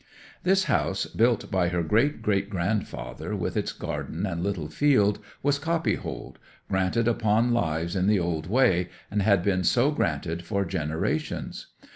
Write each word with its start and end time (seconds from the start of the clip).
'This 0.41 0.63
house, 0.63 1.05
built 1.05 1.51
by 1.51 1.67
her 1.67 1.83
great 1.83 2.23
great 2.23 2.49
grandfather, 2.49 3.35
with 3.35 3.55
its 3.55 3.71
garden 3.71 4.25
and 4.25 4.41
little 4.41 4.67
field, 4.67 5.19
was 5.43 5.59
copyhold—granted 5.59 7.07
upon 7.07 7.53
lives 7.53 7.95
in 7.95 8.07
the 8.07 8.17
old 8.19 8.47
way, 8.47 8.89
and 9.11 9.21
had 9.21 9.43
been 9.43 9.63
so 9.63 9.91
granted 9.91 10.43
for 10.43 10.65
generations. 10.65 11.67